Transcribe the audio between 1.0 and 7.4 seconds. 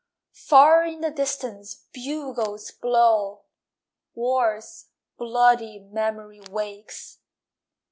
the distance bugles blow, War's bloody memory wakes.